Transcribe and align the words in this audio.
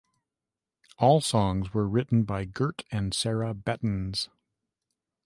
All 0.97 1.21
songs 1.21 1.75
were 1.75 1.87
written 1.87 2.23
by 2.23 2.45
Gert 2.45 2.83
and 2.91 3.13
Sarah 3.13 3.53
Bettens. 3.53 4.29